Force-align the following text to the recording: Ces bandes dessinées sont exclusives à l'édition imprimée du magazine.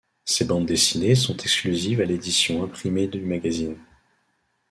Ces 0.25 0.45
bandes 0.45 0.65
dessinées 0.65 1.13
sont 1.13 1.37
exclusives 1.37 2.01
à 2.01 2.05
l'édition 2.05 2.63
imprimée 2.63 3.07
du 3.07 3.21
magazine. 3.21 3.77